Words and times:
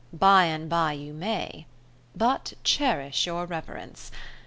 By 0.11 0.45
and 0.45 0.67
by 0.67 0.93
you 0.93 1.13
may... 1.13 1.67
but 2.15 2.53
cherish 2.63 3.27
your 3.27 3.45
reverence. 3.45 4.09